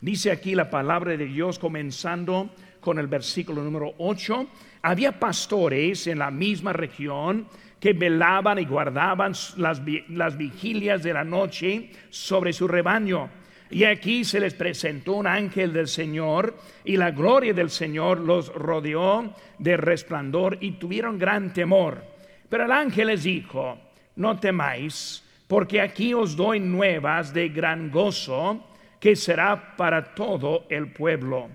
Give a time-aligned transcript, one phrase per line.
[0.00, 2.50] Dice aquí la palabra de Dios comenzando
[2.80, 4.46] con el versículo número 8.
[4.82, 7.48] Había pastores en la misma región
[7.80, 13.30] que velaban y guardaban las, las vigilias de la noche sobre su rebaño.
[13.70, 18.52] Y aquí se les presentó un ángel del Señor y la gloria del Señor los
[18.54, 22.04] rodeó de resplandor y tuvieron gran temor.
[22.48, 23.78] Pero el ángel les dijo,
[24.14, 28.64] no temáis, porque aquí os doy nuevas de gran gozo
[29.00, 31.48] que será para todo el pueblo,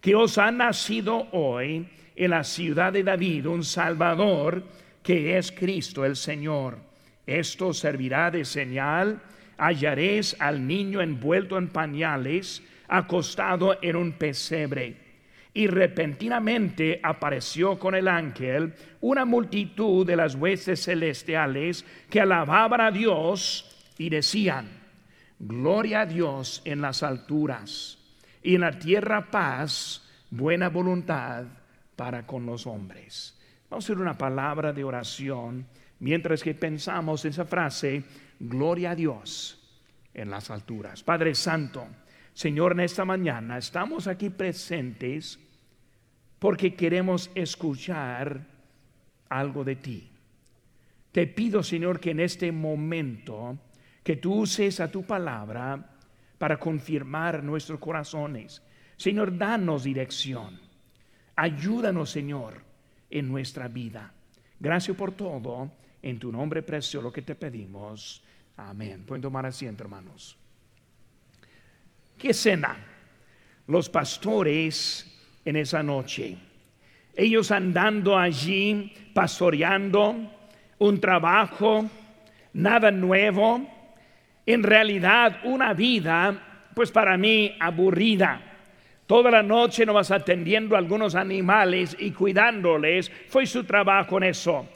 [0.00, 4.62] que os ha nacido hoy en la ciudad de David un Salvador,
[5.02, 6.78] que es Cristo el Señor.
[7.26, 9.20] Esto servirá de señal
[9.58, 14.96] hallaréis al niño envuelto en pañales, acostado en un pesebre.
[15.52, 22.90] Y repentinamente apareció con el ángel una multitud de las huestes celestiales que alababan a
[22.90, 24.68] Dios y decían,
[25.38, 27.98] Gloria a Dios en las alturas
[28.42, 31.44] y en la tierra paz, buena voluntad
[31.94, 33.38] para con los hombres.
[33.70, 35.66] Vamos a hacer una palabra de oración
[36.00, 38.04] mientras que pensamos esa frase,
[38.40, 39.58] gloria a Dios
[40.14, 41.02] en las alturas.
[41.02, 41.86] Padre Santo,
[42.32, 45.38] Señor, en esta mañana estamos aquí presentes
[46.38, 48.46] porque queremos escuchar
[49.28, 50.10] algo de ti.
[51.12, 53.58] Te pido, Señor, que en este momento
[54.08, 55.84] que tú uses a tu palabra
[56.38, 58.62] para confirmar nuestros corazones.
[58.96, 60.58] Señor, danos dirección.
[61.36, 62.54] Ayúdanos, Señor,
[63.10, 64.10] en nuestra vida.
[64.58, 65.70] Gracias por todo.
[66.00, 68.24] En tu nombre precioso lo que te pedimos.
[68.56, 69.04] Amén.
[69.04, 70.38] Pueden tomar asiento, hermanos.
[72.16, 72.78] ¿Qué escena?
[73.66, 75.04] Los pastores
[75.44, 76.34] en esa noche.
[77.14, 80.16] Ellos andando allí, pastoreando,
[80.78, 81.90] un trabajo,
[82.54, 83.76] nada nuevo.
[84.48, 88.40] En realidad, una vida, pues para mí, aburrida.
[89.06, 93.12] Toda la noche no vas atendiendo a algunos animales y cuidándoles.
[93.28, 94.66] Fue su trabajo en eso.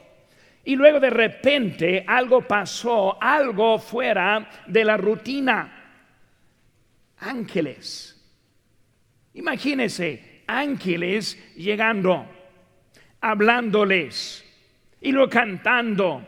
[0.63, 6.05] Y luego de repente algo pasó, algo fuera de la rutina.
[7.17, 8.23] Ángeles.
[9.33, 12.27] Imagínense, ángeles llegando,
[13.21, 14.45] hablándoles
[15.01, 16.27] y lo cantando.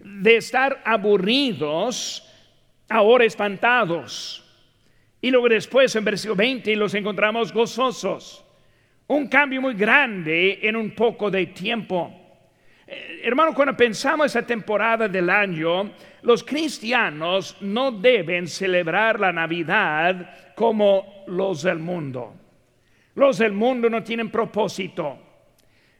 [0.00, 2.24] De estar aburridos,
[2.88, 4.44] ahora espantados.
[5.20, 8.44] Y luego después en versículo 20 los encontramos gozosos.
[9.08, 12.12] Un cambio muy grande en un poco de tiempo.
[12.86, 20.54] Eh, hermano, cuando pensamos esa temporada del año, los cristianos no deben celebrar la Navidad
[20.54, 22.34] como los del mundo.
[23.14, 25.18] Los del mundo no tienen propósito.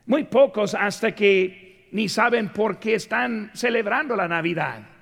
[0.07, 4.98] Muy pocos hasta que ni saben por qué están celebrando la Navidad.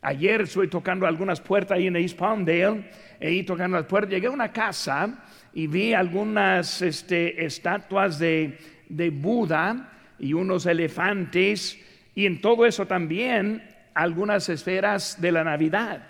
[0.00, 2.84] Ayer estuve tocando algunas puertas ahí en East Palmdale,
[3.20, 4.10] y tocando las puertas.
[4.10, 11.78] Llegué a una casa y vi algunas este, estatuas de, de Buda y unos elefantes
[12.14, 13.62] y en todo eso también
[13.94, 16.06] algunas esferas de la Navidad.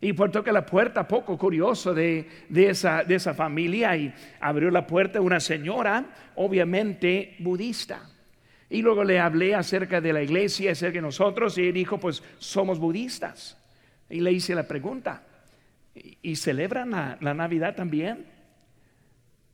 [0.00, 4.68] Y por toque la puerta, poco curioso de, de, esa, de esa familia, y abrió
[4.68, 6.04] la puerta una señora,
[6.34, 8.11] obviamente budista.
[8.72, 12.22] Y luego le hablé acerca de la iglesia, acerca de nosotros, y él dijo, pues
[12.38, 13.54] somos budistas.
[14.08, 15.26] Y le hice la pregunta,
[15.94, 18.24] ¿y, celebran la, Navidad también?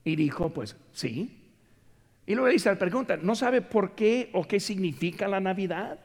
[0.04, 1.36] Y dijo, pues sí.
[2.26, 5.98] Y luego dice la pregunta, ¿no sabe por qué o qué significa la Navidad?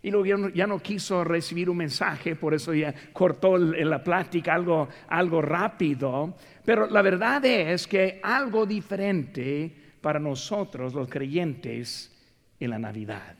[0.00, 4.88] Y luego ya no, quiso recibir un mensaje, por eso ya cortó la plática algo,
[5.08, 6.36] algo rápido.
[6.64, 12.12] Pero la verdad es que algo diferente para nosotros los creyentes
[12.60, 13.36] en la Navidad.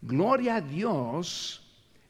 [0.00, 1.62] Gloria a Dios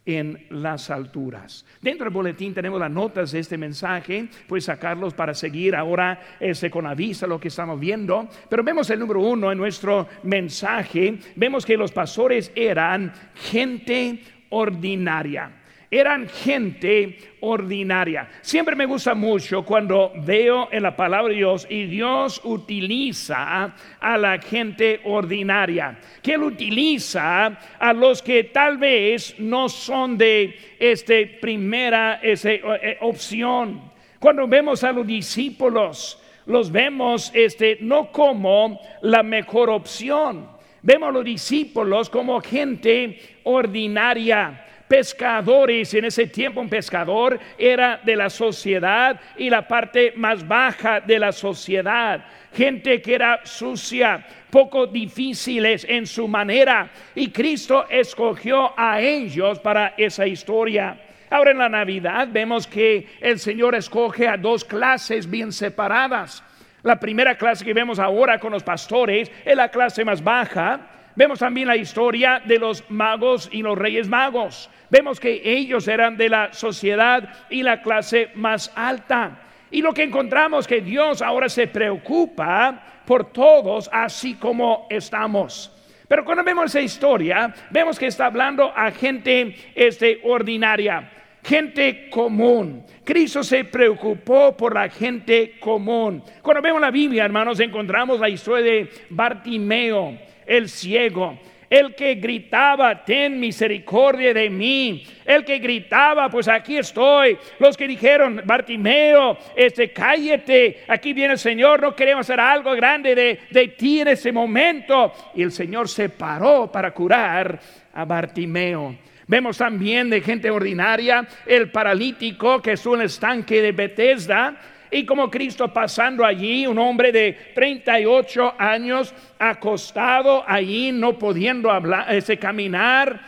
[0.04, 1.66] en las alturas.
[1.82, 6.70] Dentro del boletín tenemos las notas de este mensaje, puedes sacarlos para seguir ahora ese
[6.70, 8.28] con avisa lo que estamos viendo.
[8.48, 15.62] Pero vemos el número uno en nuestro mensaje, vemos que los pastores eran gente ordinaria
[15.98, 18.28] eran gente ordinaria.
[18.42, 24.18] Siempre me gusta mucho cuando veo en la palabra de Dios y Dios utiliza a
[24.18, 27.46] la gente ordinaria, que Él utiliza
[27.78, 33.92] a los que tal vez no son de este primera eh, opción.
[34.18, 40.48] Cuando vemos a los discípulos, los vemos este, no como la mejor opción.
[40.82, 45.92] Vemos a los discípulos como gente ordinaria pescadores.
[45.94, 51.18] En ese tiempo un pescador era de la sociedad y la parte más baja de
[51.18, 52.24] la sociedad.
[52.52, 56.88] Gente que era sucia, poco difíciles en su manera.
[57.14, 61.00] Y Cristo escogió a ellos para esa historia.
[61.28, 66.42] Ahora en la Navidad vemos que el Señor escoge a dos clases bien separadas.
[66.82, 70.95] La primera clase que vemos ahora con los pastores es la clase más baja.
[71.16, 74.70] Vemos también la historia de los magos y los reyes magos.
[74.90, 79.40] Vemos que ellos eran de la sociedad y la clase más alta.
[79.70, 85.72] Y lo que encontramos que Dios ahora se preocupa por todos así como estamos.
[86.06, 91.10] Pero cuando vemos esa historia, vemos que está hablando a gente este, ordinaria,
[91.42, 92.84] gente común.
[93.04, 96.22] Cristo se preocupó por la gente común.
[96.42, 100.16] Cuando vemos la Biblia, hermanos, encontramos la historia de Bartimeo,
[100.46, 101.38] el ciego
[101.68, 107.88] el que gritaba, ten misericordia de mí, el que gritaba, pues aquí estoy, los que
[107.88, 113.68] dijeron, Bartimeo, este, cállate, aquí viene el Señor, no queremos hacer algo grande de, de
[113.68, 115.12] ti en ese momento.
[115.34, 117.58] Y el Señor se paró para curar
[117.92, 118.96] a Bartimeo.
[119.28, 124.56] Vemos también de gente ordinaria el paralítico que es un estanque de Bethesda
[124.90, 132.06] y como Cristo pasando allí, un hombre de 38 años acostado allí, no pudiendo hablar,
[132.38, 133.20] caminar,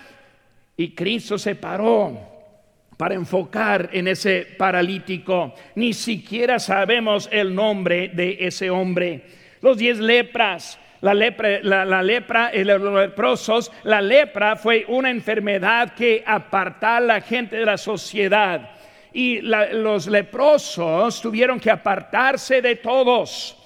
[0.77, 2.17] y Cristo se paró
[2.97, 5.55] para enfocar en ese paralítico.
[5.75, 9.23] Ni siquiera sabemos el nombre de ese hombre.
[9.61, 16.97] Los diez lepras, la lepra, la, los leprosos, la lepra fue una enfermedad que aparta
[16.97, 18.78] a la gente de la sociedad
[19.13, 23.57] y los leprosos tuvieron que apartarse de todos.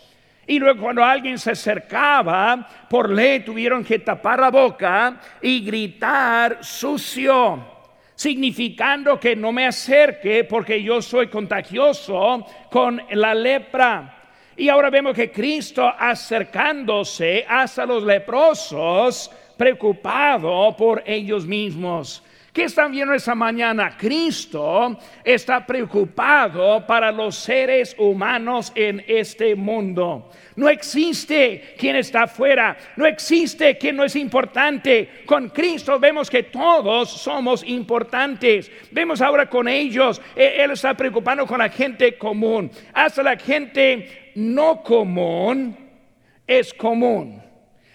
[0.47, 6.59] Y luego cuando alguien se acercaba, por ley tuvieron que tapar la boca y gritar
[6.63, 7.65] sucio,
[8.15, 14.19] significando que no me acerque porque yo soy contagioso con la lepra.
[14.57, 22.23] Y ahora vemos que Cristo acercándose hasta los leprosos, preocupado por ellos mismos.
[22.53, 23.97] ¿Qué están viendo esta mañana?
[23.97, 30.31] Cristo está preocupado para los seres humanos en este mundo.
[30.57, 35.23] No existe quien está afuera, no existe quien no es importante.
[35.25, 38.71] Con Cristo vemos que todos somos importantes.
[38.91, 42.71] Vemos ahora con ellos, eh, Él está preocupando con la gente común.
[42.93, 45.75] Hasta la gente no común
[46.47, 47.52] es común.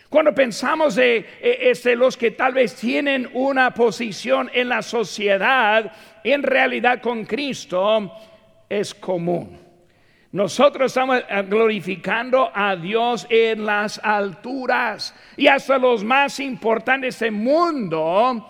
[0.09, 5.91] Cuando pensamos de eh, este, los que tal vez tienen una posición en la sociedad,
[6.23, 8.11] en realidad con Cristo
[8.69, 9.59] es común.
[10.31, 17.33] Nosotros estamos eh, glorificando a Dios en las alturas y hasta los más importantes del
[17.33, 18.45] mundo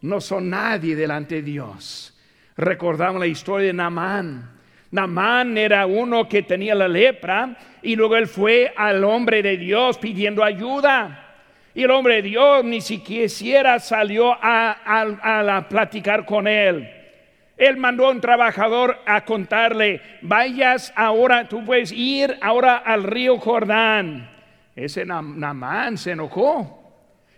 [0.00, 2.16] no son nadie delante de Dios.
[2.56, 4.57] Recordamos la historia de Naamán.
[4.90, 9.98] Namán era uno que tenía la lepra y luego él fue al hombre de Dios
[9.98, 11.26] pidiendo ayuda.
[11.74, 16.88] Y el hombre de Dios ni siquiera salió a, platicar con él.
[17.56, 23.38] Él mandó a un trabajador a contarle, vayas ahora, tú puedes ir ahora al río
[23.38, 24.30] Jordán.
[24.74, 26.76] Ese Namán se enojó.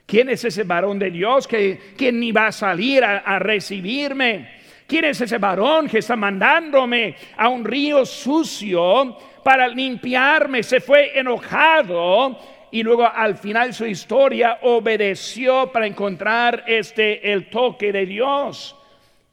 [0.06, 4.59] ¿Quién es ese varón de Dios que, que ni va a salir a recibirme?
[4.90, 10.64] ¿Quién es ese varón que está mandándome a un río sucio para limpiarme?
[10.64, 12.37] Se fue enojado
[12.72, 18.75] y luego al final su historia obedeció para encontrar este el toque de Dios.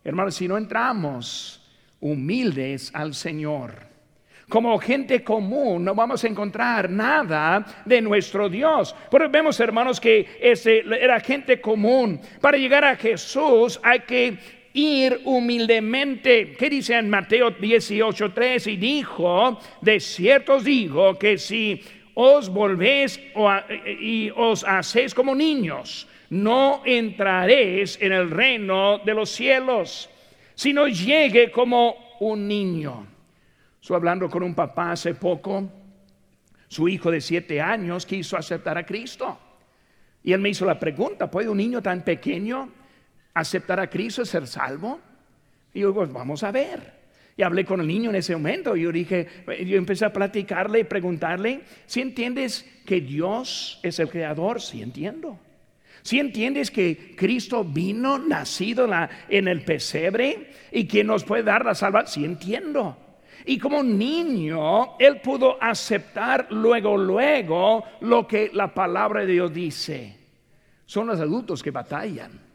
[0.04, 1.60] Hermanos, si no entramos
[2.02, 3.88] humildes al Señor,
[4.48, 8.96] como gente común no vamos a encontrar nada de nuestro Dios.
[9.10, 12.22] Pero vemos, hermanos, que ese era gente común.
[12.40, 16.54] Para llegar a Jesús hay que ir humildemente.
[16.54, 18.68] ¿Qué dice en Mateo 18:3?
[18.68, 21.82] Y dijo, de cierto os digo que si
[22.14, 23.20] os volvéis
[24.00, 30.10] y os hacéis como niños, no entraréis en el reino de los cielos,
[30.54, 33.08] sino llegue como un niño.
[33.82, 35.72] Estoy hablando con un papá hace poco,
[36.68, 39.40] su hijo de siete años quiso aceptar a Cristo.
[40.24, 42.77] Y él me hizo la pregunta, ¿puede un niño tan pequeño
[43.40, 45.00] aceptar a Cristo, ser salvo?
[45.74, 46.98] Y yo, pues vamos a ver.
[47.38, 48.76] Y hablé con el niño en ese momento.
[48.76, 49.28] Yo dije,
[49.66, 55.40] yo empecé a platicarle y preguntarle, si entiendes que Dios es el creador, si entiendo.
[56.02, 58.90] Si entiendes que Cristo vino, nacido
[59.30, 62.98] en el pesebre y que nos puede dar la salvación, si entiendo.
[63.46, 70.18] Y como niño, él pudo aceptar luego, luego lo que la palabra de Dios dice.
[70.86, 72.47] Son los adultos que batallan.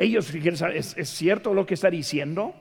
[0.00, 2.54] Ellos ¿es, ¿es cierto lo que está diciendo?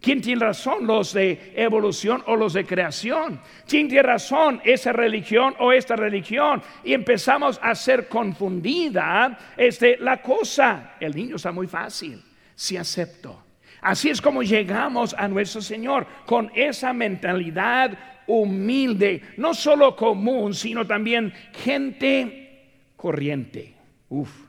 [0.00, 0.84] ¿Quién tiene razón?
[0.88, 3.40] ¿Los de evolución o los de creación?
[3.66, 4.60] ¿Quién tiene razón?
[4.64, 6.60] ¿Esa religión o esta religión?
[6.82, 10.96] Y empezamos a ser confundida este, la cosa.
[10.98, 12.20] El niño está muy fácil.
[12.56, 13.44] Si acepto.
[13.80, 20.84] Así es como llegamos a nuestro Señor, con esa mentalidad humilde, no solo común, sino
[20.88, 23.74] también gente corriente.
[24.08, 24.43] Uf,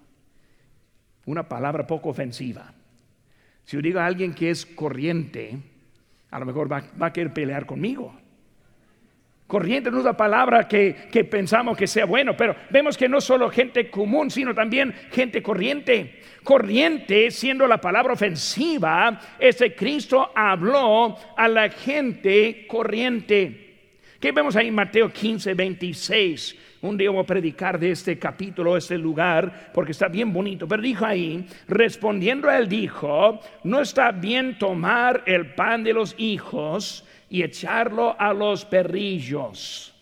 [1.25, 2.73] una palabra poco ofensiva.
[3.63, 5.57] Si yo digo a alguien que es corriente,
[6.31, 8.15] a lo mejor va, a querer pelear conmigo.
[9.47, 13.21] Corriente no es la palabra que, que, pensamos que sea bueno, pero vemos que no
[13.21, 16.19] solo gente común, sino también gente corriente.
[16.43, 23.65] Corriente, siendo la palabra ofensiva, ese Cristo habló a la gente corriente.
[24.19, 26.55] ¿Qué vemos ahí en Mateo 15, 26?
[26.85, 30.67] Un día voy a predicar de este capítulo, este lugar, porque está bien bonito.
[30.67, 36.13] Pero dijo ahí, respondiendo a él, dijo, no está bien tomar el pan de los
[36.19, 39.95] hijos y echarlo a los perrillos.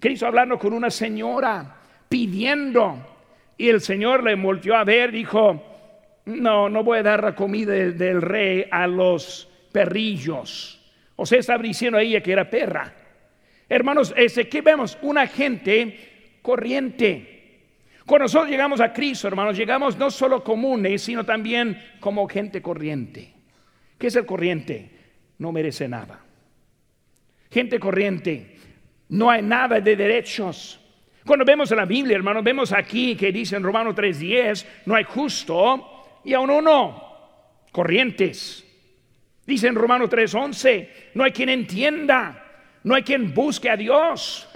[0.00, 1.76] Cristo hablando con una señora,
[2.08, 2.98] pidiendo.
[3.56, 5.62] Y el Señor le volteó a ver, dijo,
[6.24, 10.80] no, no voy a dar la comida del rey a los perrillos.
[11.14, 12.92] O sea, estaba diciendo ella que era perra.
[13.68, 14.98] Hermanos, ese, ¿qué vemos?
[15.00, 16.13] Una gente
[16.44, 17.62] corriente.
[18.04, 23.32] Cuando nosotros llegamos a Cristo, hermanos, llegamos no solo comunes, sino también como gente corriente.
[23.96, 24.90] ¿Qué es el corriente?
[25.38, 26.20] No merece nada.
[27.50, 28.58] Gente corriente,
[29.08, 30.78] no hay nada de derechos.
[31.24, 35.04] Cuando vemos en la Biblia, hermanos, vemos aquí que dice en Romanos 3:10, no hay
[35.04, 37.02] justo y aún uno,
[37.72, 38.66] corrientes.
[39.46, 42.42] Dice en Romanos 3:11, no hay quien entienda.
[42.82, 44.46] No hay quien busque a Dios.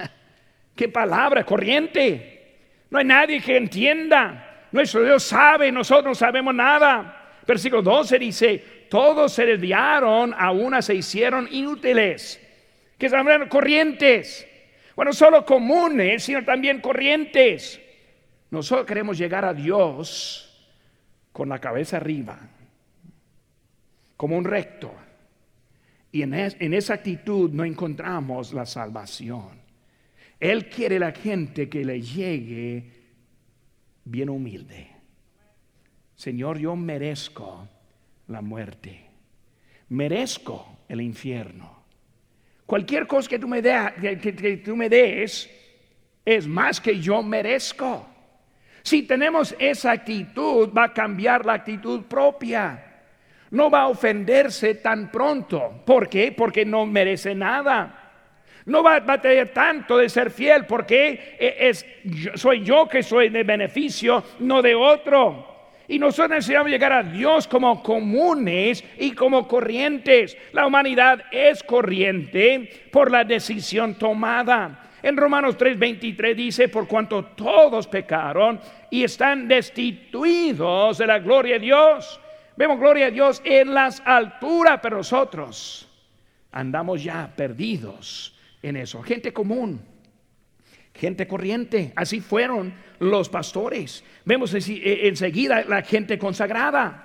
[0.78, 2.84] Qué palabra corriente.
[2.90, 4.66] No hay nadie que entienda.
[4.70, 7.40] Nuestro Dios sabe, nosotros no sabemos nada.
[7.44, 8.58] Versículo 12 dice,
[8.88, 12.40] todos se desviaron, a una se hicieron inútiles.
[12.96, 14.46] Que son corrientes.
[14.94, 17.80] Bueno, solo comunes, sino también corrientes.
[18.52, 20.70] Nosotros queremos llegar a Dios
[21.32, 22.38] con la cabeza arriba,
[24.16, 24.94] como un recto
[26.10, 26.34] y en,
[26.74, 29.67] esa actitud no encontramos la salvación.
[30.40, 32.90] Él quiere la gente que le llegue
[34.04, 34.88] bien humilde.
[36.14, 37.68] Señor, yo merezco
[38.28, 39.06] la muerte.
[39.88, 41.84] Merezco el infierno.
[42.66, 45.50] Cualquier cosa que tú me, me des
[46.24, 48.06] es más que yo merezco.
[48.82, 52.84] Si tenemos esa actitud, va a cambiar la actitud propia
[53.50, 55.82] no va a ofenderse tan pronto.
[55.84, 56.32] ¿Por qué?
[56.32, 57.97] Porque no merece nada.
[58.68, 61.84] No va, a tener tanto de ser fiel porque e, es,
[62.34, 65.46] soy yo que soy de beneficio, no de otro.
[65.88, 70.36] Y nosotros necesitamos llegar a Dios como comunes y como corrientes.
[70.52, 74.90] La humanidad es corriente por la decisión tomada.
[75.02, 78.60] En Romanos 3:23 dice, por cuanto todos pecaron
[78.90, 82.20] y están destituidos de la gloria de Dios
[82.58, 85.88] Vemos gloria a Dios en las alturas, pero nosotros
[86.50, 89.02] andamos ya perdidos en eso.
[89.02, 89.80] Gente común,
[90.94, 91.92] gente corriente.
[91.96, 94.04] Así fueron los pastores.
[94.24, 97.04] Vemos eh, enseguida la gente consagrada.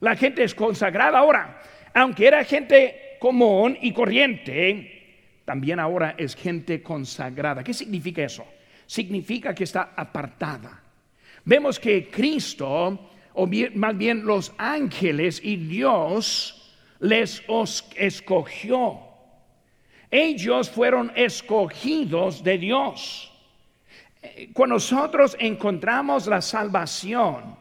[0.00, 1.62] La gente es consagrada ahora.
[1.94, 7.64] Aunque era gente común y corriente, también ahora es gente consagrada.
[7.64, 8.44] ¿Qué significa eso?
[8.86, 10.82] Significa que está apartada.
[11.44, 17.42] Vemos que Cristo o más bien los ángeles y Dios les
[17.96, 19.05] escogió.
[20.16, 23.30] Ellos fueron escogidos de Dios.
[24.54, 27.56] Cuando nosotros encontramos la salvación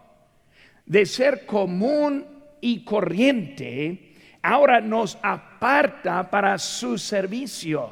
[0.86, 2.26] de ser común
[2.62, 7.92] y corriente, ahora nos aparta para su servicio.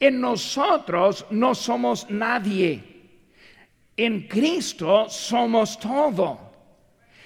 [0.00, 2.82] En nosotros no somos nadie.
[3.96, 6.50] En Cristo somos todo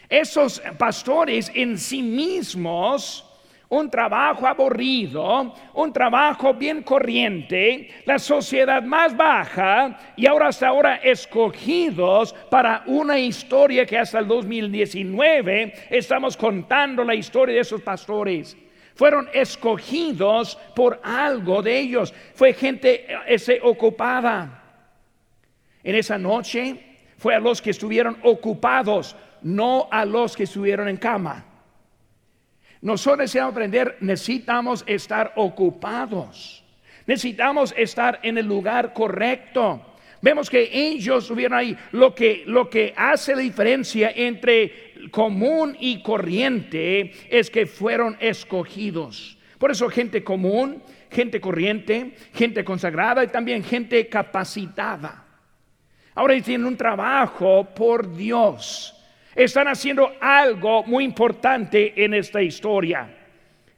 [0.09, 3.25] esos pastores en sí mismos,
[3.69, 10.97] un trabajo aburrido, un trabajo bien corriente, la sociedad más baja y ahora hasta ahora
[10.97, 18.57] escogidos para una historia que hasta el 2019 estamos contando la historia de esos pastores.
[18.95, 22.15] Fueron escogidos por algo de ellos.
[22.35, 24.63] Fue gente ese, ocupada.
[25.83, 26.81] En esa noche
[27.19, 31.45] fue a los que estuvieron ocupados no a los que estuvieron en cama.
[32.85, 36.63] Nosotros necesitamos aprender, necesitamos estar ocupados.
[37.07, 39.81] Necesitamos estar en el lugar correcto.
[40.21, 41.75] Vemos que ellos estuvieron ahí.
[41.93, 49.39] Lo que, lo que hace la diferencia entre común y corriente es que fueron escogidos.
[49.59, 55.25] Por eso gente común, gente corriente, gente consagrada y también gente capacitada.
[56.15, 58.94] Ahora tienen un trabajo por Dios.
[59.35, 63.09] Están haciendo algo muy importante en esta historia.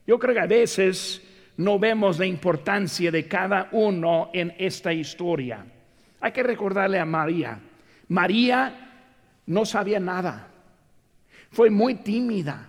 [0.07, 1.23] Yo creo que a veces
[1.57, 5.65] no vemos la importancia de cada uno en esta historia.
[6.21, 7.59] Hay que recordarle a María.
[8.09, 8.73] María
[9.47, 10.49] no sabía nada.
[11.51, 12.69] Fue muy tímida.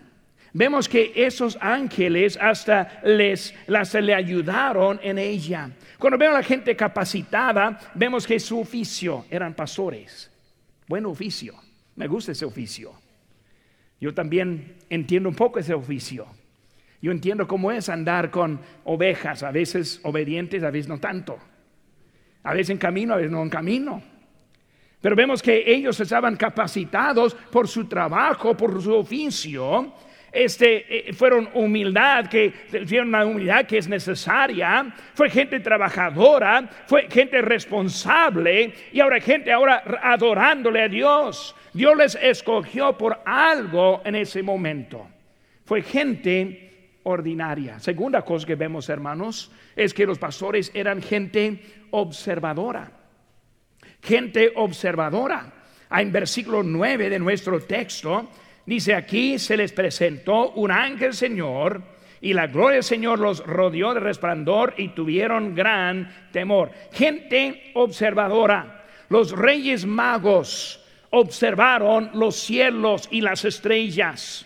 [0.53, 5.69] Vemos que esos ángeles hasta les las, le ayudaron en ella.
[5.99, 10.31] Cuando vemos a la gente capacitada, vemos que su oficio eran pastores.
[10.87, 11.66] Buen oficio.
[11.97, 12.93] Me gusta ese oficio.
[13.99, 16.27] Yo también entiendo un poco ese oficio.
[17.01, 21.37] Yo entiendo cómo es andar con ovejas, a veces obedientes, a veces no tanto.
[22.43, 24.01] A veces en camino, a veces no en camino.
[25.01, 29.91] Pero vemos que ellos estaban capacitados por su trabajo, por su oficio.
[30.31, 32.51] Este, eh, fueron humildad, que
[32.85, 34.93] fueron una humildad que es necesaria.
[35.13, 41.55] Fue gente trabajadora, fue gente responsable y ahora gente ahora adorándole a Dios.
[41.73, 45.07] Dios les escogió por algo en ese momento.
[45.63, 46.67] Fue gente
[47.03, 47.79] ordinaria.
[47.79, 51.59] Segunda cosa que vemos, hermanos, es que los pastores eran gente
[51.91, 52.91] observadora.
[54.01, 55.53] Gente observadora.
[55.89, 58.29] Ah, en versículo 9 de nuestro texto
[58.67, 61.81] dice aquí se les presentó un ángel Señor
[62.21, 66.71] y la gloria del Señor los rodeó de resplandor y tuvieron gran temor.
[66.91, 68.85] Gente observadora.
[69.09, 74.45] Los reyes magos observaron los cielos y las estrellas.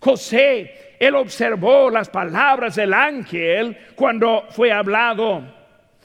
[0.00, 5.42] José, él observó las palabras del ángel cuando fue hablado.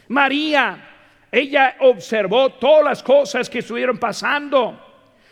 [0.07, 0.89] María,
[1.31, 4.88] ella observó todas las cosas que estuvieron pasando.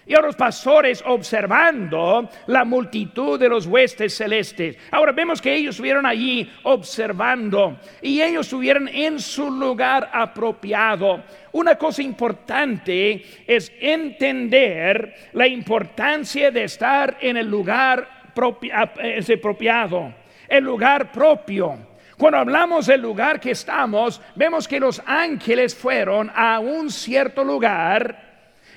[0.07, 4.77] Y a los pastores observando la multitud de los huestes celestes.
[4.89, 11.23] Ahora vemos que ellos estuvieron allí observando y ellos estuvieron en su lugar apropiado.
[11.51, 20.13] Una cosa importante es entender la importancia de estar en el lugar apropiado,
[20.47, 21.97] el lugar propio.
[22.17, 28.26] Cuando hablamos del lugar que estamos, vemos que los ángeles fueron a un cierto lugar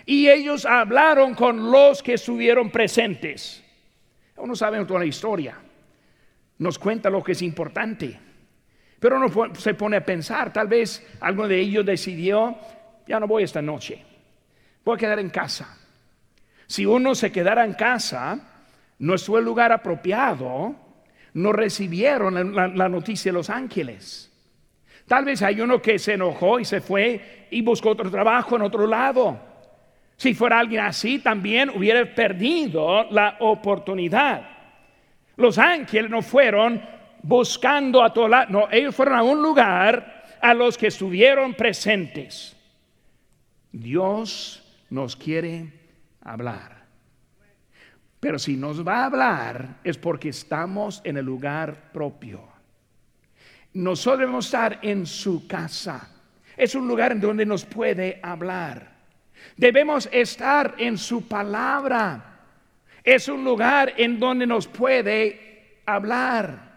[0.06, 3.62] y ellos hablaron con los que estuvieron presentes.
[4.36, 5.58] Uno sabe toda la historia,
[6.58, 8.18] nos cuenta lo que es importante,
[8.98, 12.56] pero uno se pone a pensar, tal vez alguno de ellos decidió,
[13.06, 14.02] ya no voy esta noche,
[14.84, 15.76] voy a quedar en casa.
[16.66, 18.64] Si uno se quedara en casa,
[18.98, 20.76] no es el lugar apropiado,
[21.34, 24.30] no recibieron la, la noticia de los ángeles.
[25.06, 28.62] Tal vez hay uno que se enojó y se fue y buscó otro trabajo en
[28.62, 29.49] otro lado.
[30.20, 34.50] Si fuera alguien así, también hubiera perdido la oportunidad.
[35.36, 36.78] Los ángeles no fueron
[37.22, 42.54] buscando a todos no, ellos fueron a un lugar a los que estuvieron presentes.
[43.72, 45.72] Dios nos quiere
[46.20, 46.84] hablar.
[48.20, 52.46] Pero si nos va a hablar es porque estamos en el lugar propio.
[53.72, 56.10] Nosotros debemos estar en su casa.
[56.58, 58.99] Es un lugar en donde nos puede hablar.
[59.56, 62.40] Debemos estar en su palabra.
[63.04, 66.70] Es un lugar en donde nos puede hablar.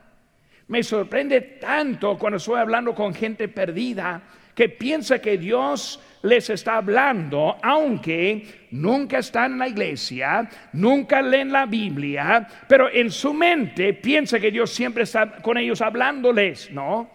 [0.67, 4.21] Me sorprende tanto cuando estoy hablando con gente perdida
[4.56, 11.52] que piensa que Dios les está hablando, aunque nunca están en la iglesia, nunca leen
[11.52, 17.10] la Biblia, pero en su mente piensa que Dios siempre está con ellos hablándoles, ¿no?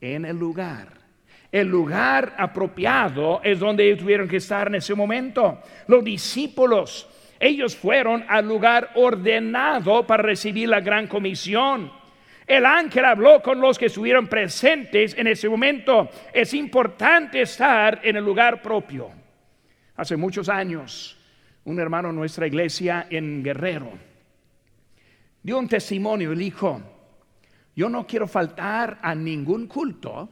[0.00, 1.01] En el lugar
[1.52, 5.60] el lugar apropiado es donde ellos tuvieron que estar en ese momento.
[5.86, 11.92] Los discípulos, ellos fueron al lugar ordenado para recibir la gran comisión.
[12.46, 16.08] El ángel habló con los que estuvieron presentes en ese momento.
[16.32, 19.10] Es importante estar en el lugar propio.
[19.96, 21.18] Hace muchos años,
[21.64, 23.92] un hermano de nuestra iglesia en Guerrero
[25.42, 26.80] dio un testimonio y dijo,
[27.74, 30.28] yo no quiero faltar a ningún culto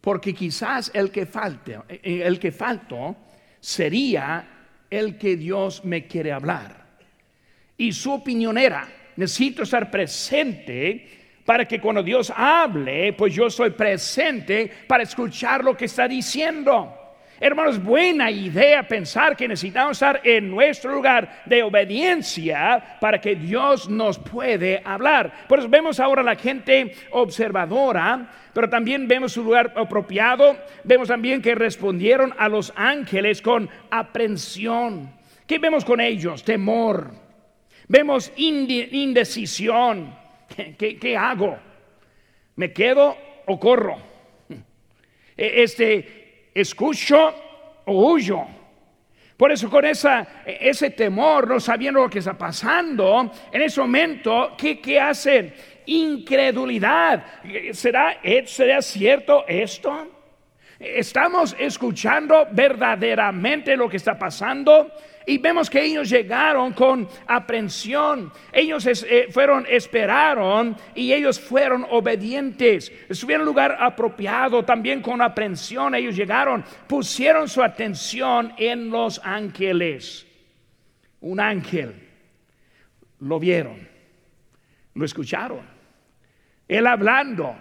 [0.00, 3.16] porque quizás el que falte, eh, el que falto
[3.60, 4.46] sería
[4.88, 6.86] el que Dios me quiere hablar.
[7.76, 13.70] Y su opinión era, necesito estar presente para que cuando Dios hable, pues yo soy
[13.70, 16.99] presente para escuchar lo que está diciendo.
[17.42, 23.88] Hermanos, buena idea pensar que necesitamos estar en nuestro lugar de obediencia para que Dios
[23.88, 25.46] nos puede hablar.
[25.48, 30.54] Por eso vemos ahora la gente observadora, pero también vemos su lugar apropiado.
[30.84, 35.10] Vemos también que respondieron a los ángeles con aprensión.
[35.46, 36.44] ¿Qué vemos con ellos?
[36.44, 37.10] Temor.
[37.88, 40.14] Vemos indecisión.
[40.76, 41.58] ¿Qué, qué hago?
[42.56, 43.96] ¿Me quedo o corro?
[45.38, 46.19] E-, este,
[46.60, 47.34] escucho
[47.86, 48.46] o huyo.
[49.36, 54.54] Por eso con esa, ese temor, no sabiendo lo que está pasando, en ese momento,
[54.56, 55.54] ¿qué, qué hacen?
[55.86, 57.24] Incredulidad.
[57.72, 60.08] ¿Será, ¿Será cierto esto?
[60.78, 64.92] ¿Estamos escuchando verdaderamente lo que está pasando?
[65.26, 68.32] Y vemos que ellos llegaron con aprensión.
[68.52, 72.90] Ellos eh, fueron, esperaron y ellos fueron obedientes.
[73.08, 75.94] Estuvieron en lugar apropiado, también con aprensión.
[75.94, 80.26] Ellos llegaron, pusieron su atención en los ángeles.
[81.20, 82.08] Un ángel.
[83.20, 83.86] Lo vieron,
[84.94, 85.60] lo escucharon.
[86.66, 87.54] Él hablando,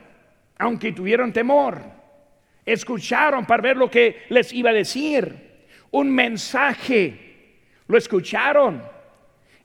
[0.57, 1.81] aunque tuvieron temor.
[2.65, 5.49] Escucharon para ver lo que les iba a decir.
[5.91, 7.28] Un mensaje
[7.89, 8.81] lo escucharon.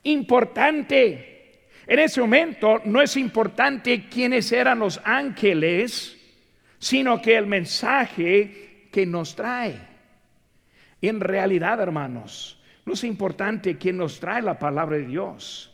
[0.03, 1.61] Importante.
[1.87, 6.17] En ese momento no es importante quiénes eran los ángeles,
[6.79, 9.79] sino que el mensaje que nos trae.
[11.03, 15.71] En realidad, hermanos, no es importante quién nos trae la palabra de Dios.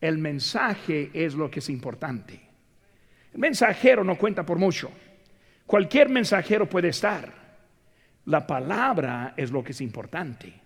[0.00, 2.40] El mensaje es lo que es importante.
[3.32, 4.88] El mensajero no cuenta por mucho.
[5.66, 7.32] Cualquier mensajero puede estar.
[8.26, 10.61] La palabra es lo que es importante.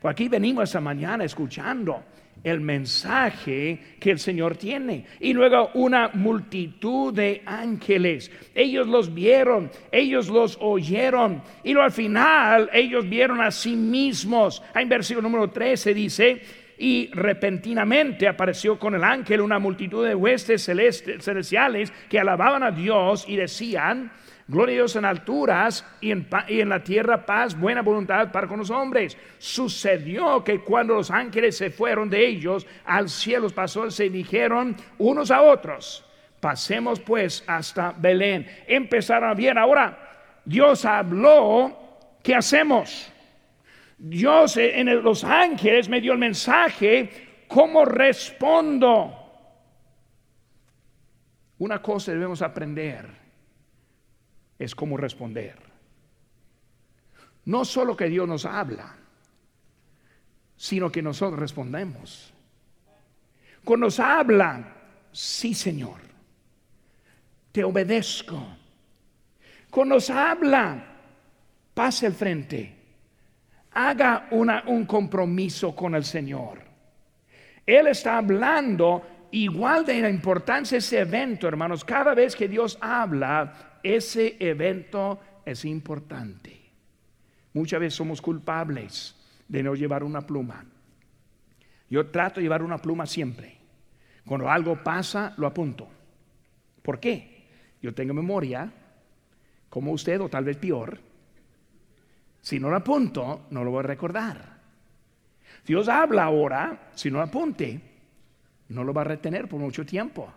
[0.00, 2.04] Por aquí venimos esta mañana escuchando
[2.44, 5.04] el mensaje que el Señor tiene.
[5.20, 8.30] Y luego una multitud de ángeles.
[8.54, 11.42] Ellos los vieron, ellos los oyeron.
[11.64, 14.62] Y luego al final ellos vieron a sí mismos.
[14.74, 16.42] En versículo número 13 dice,
[16.78, 23.24] y repentinamente apareció con el ángel una multitud de huestes celestiales que alababan a Dios
[23.28, 24.12] y decían,
[24.50, 28.46] Gloria a Dios en alturas y en, y en, la tierra paz, buena voluntad para
[28.46, 29.14] con los hombres.
[29.36, 35.30] Sucedió que cuando los ángeles se fueron de ellos al cielo, pasó, se dijeron unos
[35.30, 36.02] a otros,
[36.40, 38.46] pasemos pues hasta Belén.
[38.66, 39.58] Empezaron bien.
[39.58, 39.98] Ahora,
[40.46, 43.12] Dios habló, ¿qué hacemos?
[43.98, 49.14] Dios en los ángeles me dio el mensaje, ¿cómo respondo?
[51.58, 53.08] Una cosa debemos aprender
[54.56, 55.56] es cómo responder.
[57.46, 58.96] No solo que Dios nos habla,
[60.56, 62.32] sino que nosotros respondemos.
[63.64, 64.76] Cuando nos habla,
[65.10, 66.00] sí Señor,
[67.50, 68.46] te obedezco.
[69.70, 70.84] Cuando nos habla,
[71.74, 72.77] pase al frente,
[73.78, 76.58] haga un compromiso con el Señor.
[77.64, 81.84] Él está hablando igual de la importancia de ese evento, hermanos.
[81.84, 86.58] Cada vez que Dios habla, ese evento es importante.
[87.52, 89.14] Muchas veces somos culpables
[89.46, 90.64] de no llevar una pluma.
[91.88, 93.58] Yo trato de llevar una pluma siempre.
[94.26, 95.88] Cuando algo pasa, lo apunto.
[96.82, 97.46] ¿Por qué?
[97.80, 98.72] Yo tengo memoria,
[99.68, 100.98] como usted o tal vez peor.
[102.48, 104.58] Si no lo apunto, no lo voy a recordar.
[105.66, 107.78] Dios habla ahora, si no lo apunte,
[108.68, 110.32] no lo va a retener por mucho tiempo.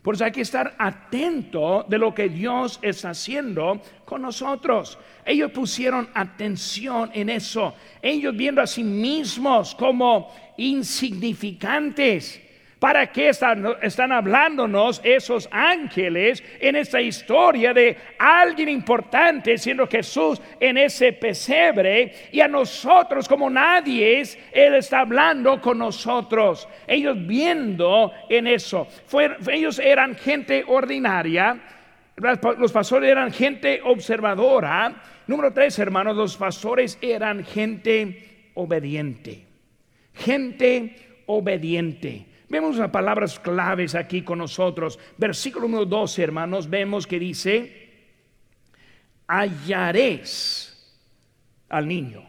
[0.00, 4.96] Por eso hay que estar atento de lo que Dios está haciendo con nosotros.
[5.24, 7.74] Ellos pusieron atención en eso.
[8.00, 12.43] Ellos viendo a sí mismos como insignificantes
[12.84, 20.76] ¿Para qué están, hablándonos esos ángeles en esta historia de alguien importante siendo Jesús en
[20.76, 26.68] ese pesebre y a nosotros como nadie es, Él está hablando con nosotros?
[26.86, 28.86] Ellos viendo en eso.
[29.50, 31.58] ellos eran gente ordinaria,
[32.58, 34.94] los pastores eran gente observadora.
[35.26, 39.46] Número tres, hermanos, los pastores eran gente obediente.
[40.12, 42.33] Gente obediente.
[42.54, 44.96] Vemos las palabras claves aquí con nosotros.
[45.18, 47.90] Versículo número 12, hermanos, vemos que dice,
[49.26, 50.72] hallaréis
[51.68, 52.22] al niño.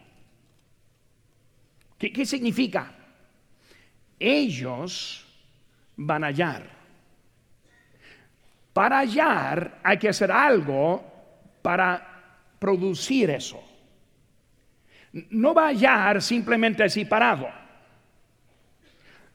[2.00, 2.92] ¿Qué, qué significa?
[4.18, 5.28] Ellos
[5.96, 6.72] van a hallar.
[8.74, 11.06] Para hallar hay que hacer algo
[11.62, 13.64] para producir eso.
[15.30, 17.65] No va a hallar simplemente así parado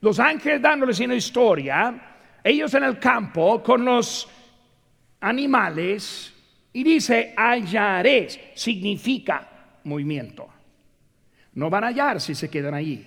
[0.01, 4.29] los ángeles dándoles una historia, ellos en el campo con los
[5.21, 6.33] animales,
[6.73, 9.49] y dice hallaréis, significa
[9.85, 10.49] movimiento.
[11.55, 13.07] No van a hallar si se quedan allí.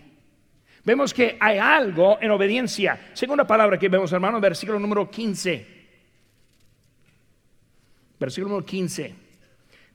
[0.83, 3.11] Vemos que hay algo en obediencia.
[3.13, 5.65] Segunda palabra que vemos, hermano, versículo número 15.
[8.19, 9.15] Versículo número 15.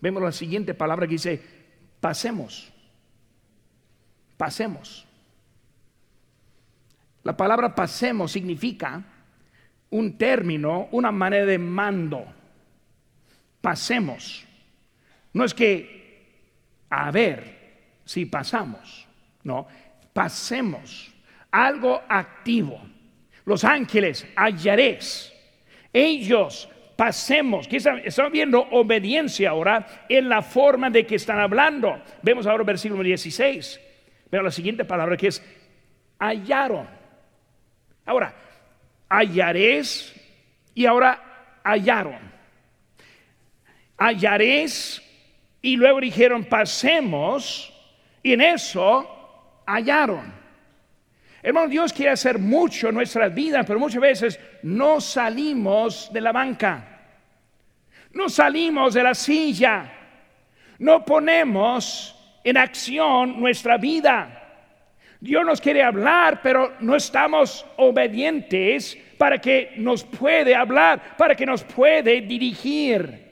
[0.01, 1.43] Vemos la siguiente palabra que dice,
[2.01, 2.73] pasemos.
[4.39, 5.08] Pasemos.
[7.29, 9.05] La palabra pasemos significa
[9.91, 12.25] un término, una manera de mando.
[13.61, 14.47] Pasemos.
[15.35, 19.07] No es que, a ver, si pasamos,
[19.43, 19.69] no,
[20.15, 21.13] pasemos,
[21.51, 22.81] algo activo.
[23.45, 25.31] Los ángeles, hallaréis.
[25.93, 27.69] Ellos pasemos.
[27.71, 32.03] Estamos viendo obediencia ahora en la forma de que están hablando.
[32.23, 33.79] Vemos ahora el versículo 16.
[34.31, 35.43] Pero la siguiente palabra que es
[36.19, 36.98] hallaron.
[38.09, 38.35] Ahora,
[39.11, 40.15] hallaréis
[40.75, 42.19] y ahora hallaron.
[43.99, 45.03] Hallaréis
[45.61, 47.71] y luego dijeron pasemos
[48.23, 50.33] y en eso hallaron.
[51.43, 56.33] Hermano, Dios quiere hacer mucho en nuestras vidas, pero muchas veces no salimos de la
[56.33, 57.01] banca.
[58.13, 59.93] No salimos de la silla.
[60.79, 64.48] No ponemos en acción nuestra vida.
[65.21, 71.45] Dios nos quiere hablar, pero no estamos obedientes para que nos puede hablar, para que
[71.45, 73.27] nos puede dirigir.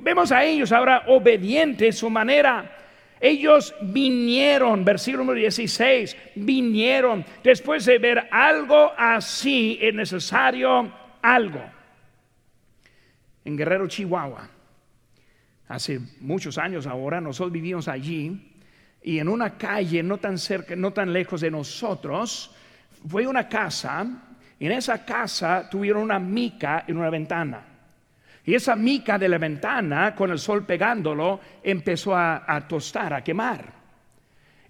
[0.00, 2.78] Vemos a ellos ahora obedientes su manera.
[3.20, 7.24] Ellos vinieron, versículo número 16, vinieron.
[7.44, 11.62] Después de ver algo así, es necesario algo.
[13.44, 14.48] En Guerrero, Chihuahua,
[15.68, 18.49] hace muchos años ahora, nosotros vivimos allí
[19.02, 22.50] y en una calle no tan cerca, no tan lejos de nosotros,
[23.08, 24.06] fue una casa.
[24.58, 27.66] Y en esa casa tuvieron una mica en una ventana.
[28.44, 33.80] Y esa mica de la ventana, con el sol pegándolo, empezó a, tostar, a quemar.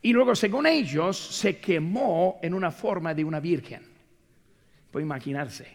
[0.03, 3.83] Y luego, según ellos, se quemó en una forma de una virgen.
[4.91, 5.67] Puede imaginarse.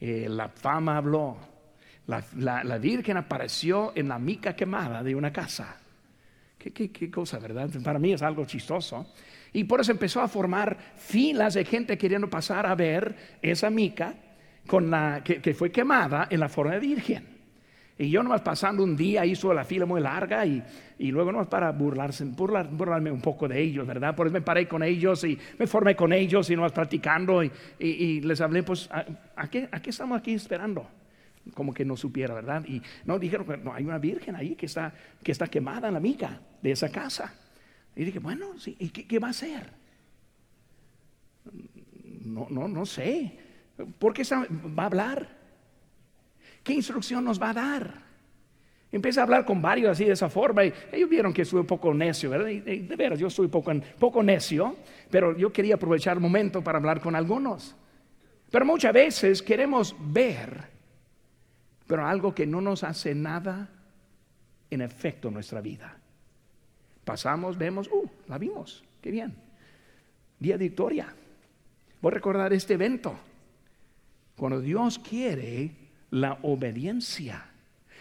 [0.00, 1.36] Eh, la fama habló.
[2.06, 5.76] La, virgen apareció en la mica quemada de una casa.
[6.72, 7.70] ¿Qué, cosa, ¿verdad?
[7.82, 9.06] Para mí es algo chistoso.
[9.52, 14.14] Y por eso empezó a formar filas de gente queriendo pasar a ver esa mica
[15.24, 17.36] que, fue quemada en la forma de virgen.
[17.98, 20.62] Y yo nomás pasando un día hizo la fila muy larga y,
[20.98, 24.14] y luego nomás para burlarse, burlarme un poco de ellos, ¿verdad?
[24.14, 28.20] Por eso me paré con ellos y me formé con ellos y nomás practicando y,
[28.20, 30.86] les hablé, pues, ¿a, qué, ¿a, qué, estamos aquí esperando?
[31.54, 32.66] Como que no supiera, ¿verdad?
[32.66, 36.00] Y no, dijeron, no, hay una virgen ahí que está, que está quemada en la
[36.00, 37.32] mica de esa casa.
[37.94, 39.70] Y dije, bueno, sí, ¿y qué, va a hacer?
[42.24, 43.38] No, no, no sé.
[43.98, 45.28] ¿Por qué va a hablar?
[46.64, 48.06] ¿Qué instrucción nos va a dar?
[48.90, 51.66] Empecé a hablar con varios así de esa forma y ellos vieron que estuve un
[51.66, 52.46] poco necio, ¿verdad?
[52.46, 54.76] de veras, yo estoy poco, poco necio,
[55.10, 57.76] pero yo quería aprovechar el momento para hablar con algunos.
[58.50, 60.64] Pero muchas veces queremos ver,
[61.86, 63.70] pero algo que no nos hace nada
[64.70, 66.00] en efecto en nuestra vida.
[67.06, 69.32] Pasamos, vemos, uh, la vimos, qué bien.
[70.40, 71.14] Día de victoria.
[72.00, 73.16] Voy a recordar este evento.
[74.36, 75.70] Cuando Dios quiere
[76.10, 77.46] la obediencia.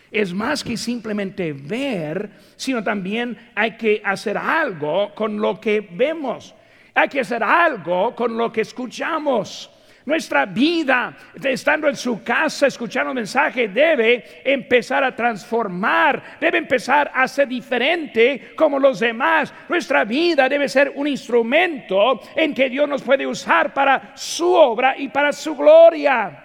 [0.10, 6.56] Es más que simplemente ver, sino también hay que hacer algo con lo que vemos.
[6.96, 9.70] Hay que hacer algo con lo que escuchamos.
[10.06, 17.12] Nuestra vida, estando en su casa, escuchando un mensaje, debe empezar a transformar, debe empezar
[17.12, 19.52] a ser diferente como los demás.
[19.68, 24.96] Nuestra vida debe ser un instrumento en que Dios nos puede usar para su obra
[24.96, 26.44] y para su gloria.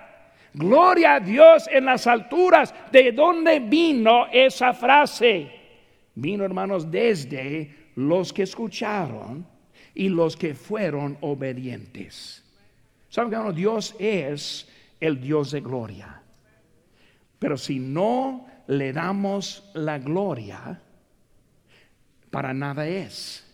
[0.55, 2.75] Gloria a Dios en las alturas.
[2.91, 5.51] ¿De dónde vino esa frase?
[6.15, 9.47] Vino, hermanos, desde los que escucharon
[9.95, 12.40] y los que fueron obedientes.
[13.11, 14.69] ¿Saben que Dios es
[15.01, 16.23] el Dios de gloria?
[17.41, 20.81] Pero si no le damos la gloria,
[22.31, 23.45] para nada es.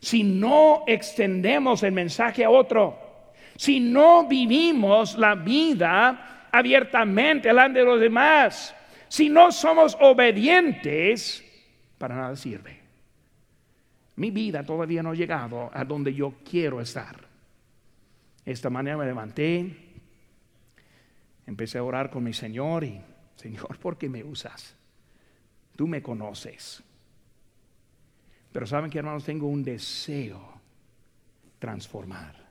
[0.00, 2.98] Si no extendemos el mensaje a otro,
[3.56, 8.74] si no vivimos la vida abiertamente delante de los demás,
[9.08, 11.44] si no somos obedientes,
[11.98, 12.80] para nada sirve.
[14.16, 17.25] Mi vida todavía no ha llegado a donde yo quiero estar.
[18.46, 19.76] Esta mañana me levanté,
[21.48, 23.00] empecé a orar con mi Señor y,
[23.34, 24.76] Señor, ¿por qué me usas?
[25.74, 26.80] Tú me conoces.
[28.52, 30.40] Pero saben que hermanos, tengo un deseo
[31.58, 32.46] transformar.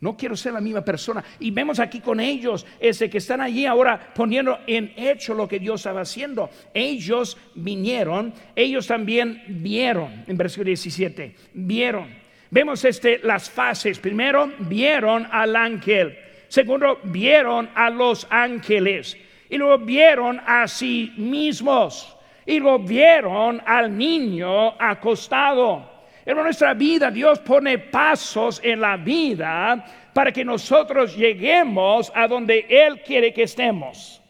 [0.00, 1.24] No quiero ser la misma persona.
[1.40, 5.58] Y vemos aquí con ellos, ese que están allí ahora poniendo en hecho lo que
[5.58, 6.50] Dios estaba haciendo.
[6.74, 12.27] Ellos vinieron, ellos también vieron, en versículo 17, vieron.
[12.50, 13.98] Vemos este, las fases.
[13.98, 16.18] Primero, vieron al ángel.
[16.48, 19.16] Segundo, vieron a los ángeles.
[19.50, 22.16] Y luego vieron a sí mismos.
[22.46, 25.98] Y luego vieron al niño acostado.
[26.24, 32.66] En nuestra vida Dios pone pasos en la vida para que nosotros lleguemos a donde
[32.68, 34.20] Él quiere que estemos.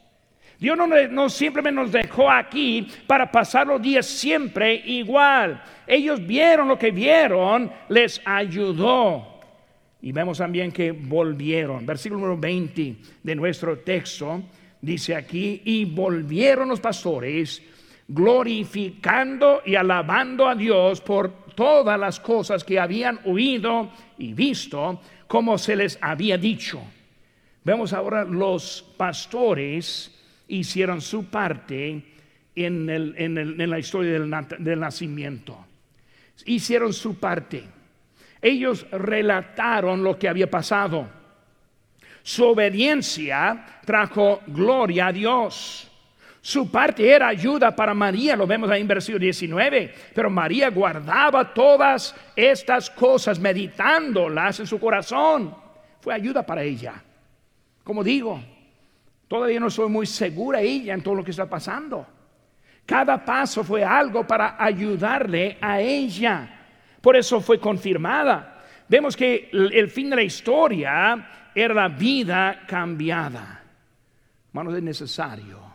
[0.58, 5.62] Dios no, no, simplemente nos dejó aquí para pasar los días siempre igual.
[5.86, 9.38] Ellos vieron lo que vieron, les ayudó.
[10.02, 11.86] Y vemos también que volvieron.
[11.86, 14.42] Versículo número 20 de nuestro texto
[14.80, 17.62] dice aquí, y volvieron los pastores
[18.08, 25.58] glorificando y alabando a Dios por todas las cosas que habían oído y visto, como
[25.58, 26.80] se les había dicho.
[27.64, 30.17] Vemos ahora los pastores
[30.48, 32.02] hicieron su parte
[32.54, 35.66] en, la historia del, del nacimiento.
[36.46, 37.64] Hicieron su parte.
[38.40, 41.08] Ellos relataron lo que había pasado.
[42.22, 45.90] Su obediencia trajo gloria a Dios.
[46.40, 51.52] Su parte era ayuda para María, lo vemos ahí en versículo 19, pero María guardaba
[51.52, 55.54] todas estas cosas, meditándolas en su corazón.
[56.00, 57.02] Fue ayuda para ella.
[57.82, 58.40] Como digo,
[59.28, 62.06] todavía no soy muy segura ella en todo lo que está pasando.
[62.84, 66.48] Cada paso fue algo para ayudarle a ella.
[67.00, 68.64] Por eso fue confirmada.
[68.88, 73.62] Vemos que el fin de la historia era la vida cambiada.
[74.48, 75.68] Hermanos, es necesario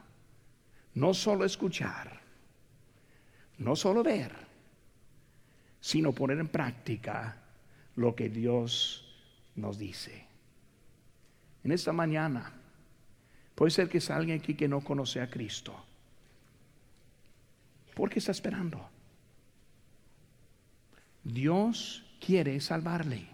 [0.95, 2.19] no solo escuchar,
[3.59, 4.31] no solo ver,
[5.79, 7.37] sino poner en práctica
[7.95, 9.05] lo que Dios
[9.55, 10.25] nos dice.
[11.63, 12.51] En esta mañana,
[13.55, 15.75] puede ser que sea alguien aquí que no conoce a Cristo.
[17.93, 18.89] ¿Por qué está esperando?
[21.23, 23.27] Dios quiere salvarle.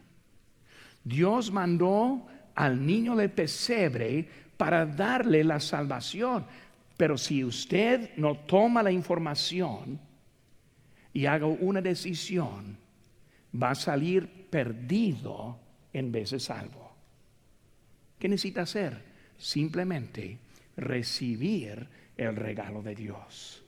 [1.04, 4.28] Dios mandó al niño de pesebre
[4.58, 6.46] para darle la salvación.
[6.98, 10.00] Pero si usted no toma la información
[11.14, 12.78] y haga una decisión,
[13.56, 15.58] va a salir perdido
[15.94, 16.92] en vez de salvo.
[18.20, 19.09] ¿Qué necesita hacer?
[19.40, 20.38] Simplemente
[20.76, 23.64] recibir el regalo de Dios.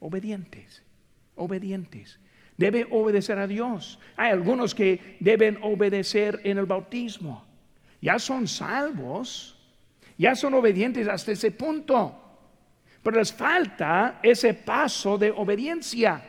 [0.00, 0.82] Obedientes,
[1.34, 2.18] obedientes.
[2.56, 3.98] Debe obedecer a Dios.
[4.16, 7.44] Hay algunos que deben obedecer en el bautismo.
[8.00, 9.58] Ya son salvos,
[10.16, 12.16] ya son obedientes hasta ese punto.
[13.02, 16.22] Pero les falta ese paso de obediencia.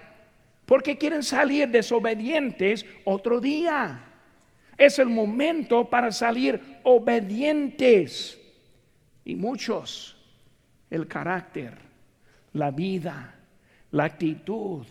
[0.65, 4.05] Porque quieren salir desobedientes otro día.
[4.77, 8.39] Es el momento para salir obedientes.
[9.29, 10.15] Y muchos,
[10.89, 11.77] el carácter,
[12.53, 13.35] la vida,
[13.91, 14.87] la actitud,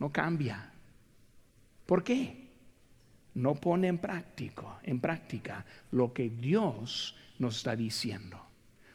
[0.00, 0.72] no cambia.
[1.86, 2.48] ¿Por qué?
[3.34, 8.40] No pone en práctica, en práctica lo que Dios nos está diciendo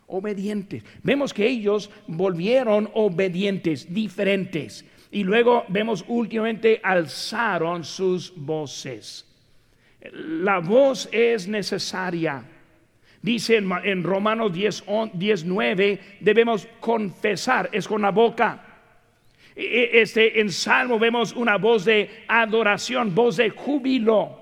[0.08, 0.84] obedientes.
[1.04, 4.84] Vemos que ellos volvieron obedientes, diferentes.
[5.10, 9.26] Y luego vemos últimamente alzaron sus voces.
[10.12, 12.44] La voz es necesaria.
[13.22, 14.84] Dice en, Romanos 10,
[15.46, 18.64] 9, debemos confesar, es con la boca.
[19.56, 24.38] E, e, este, en Salmo vemos una voz de adoración, voz de júbilo.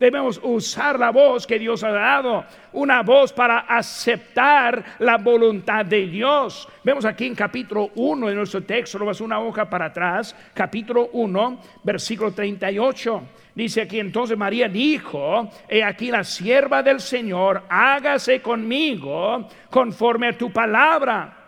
[0.00, 6.08] Debemos usar la voz que Dios ha dado, una voz para aceptar la voluntad de
[6.08, 6.66] Dios.
[6.82, 11.10] Vemos aquí en capítulo 1 de nuestro texto, lo vas una hoja para atrás, capítulo
[11.12, 13.22] 1, versículo 38.
[13.54, 20.38] Dice aquí entonces María dijo, he aquí la sierva del Señor, hágase conmigo conforme a
[20.38, 21.38] tu palabra.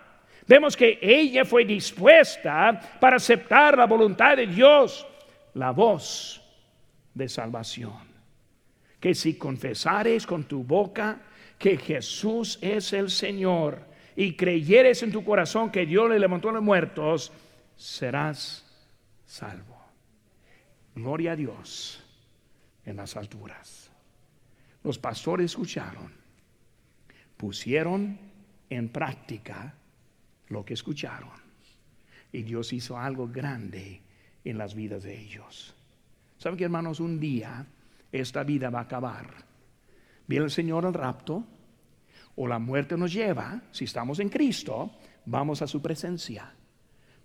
[0.47, 5.07] Vemos que ella fue dispuesta para aceptar la voluntad de Dios,
[5.55, 6.41] la voz
[7.13, 8.15] de salvación
[9.05, 11.19] que si confesares con tu boca
[11.59, 16.53] que Jesús es el Señor y creyeres en tu corazón que Dios le levantó a
[16.53, 17.31] los muertos,
[17.75, 18.65] serás
[19.23, 19.74] salvo.
[20.95, 22.01] Gloria a Dios
[22.85, 23.91] en las alturas.
[24.83, 26.13] Los pastores escucharon,
[27.35, 28.17] pusieron
[28.69, 29.75] en práctica
[30.47, 31.45] lo que escucharon
[32.31, 34.01] y Dios hizo algo grande
[34.43, 35.75] en las vidas de ellos.
[36.37, 36.99] ¿Saben que hermanos?
[36.99, 37.65] Un día
[38.11, 39.27] esta vida va a acabar.
[40.27, 41.43] Viene el Señor al rapto
[42.35, 44.91] o la muerte nos lleva, si estamos en Cristo,
[45.25, 46.53] vamos a su presencia.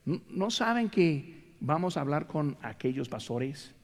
[0.05, 3.75] ¿No saben que vamos a hablar con aquellos pastores?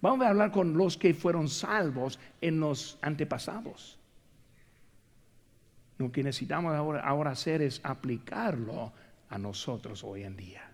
[0.00, 3.98] Vamos a hablar con los que fueron salvos en los antepasados.
[5.98, 8.92] Lo que necesitamos ahora, ahora hacer es aplicarlo
[9.28, 10.69] a nosotros hoy en día.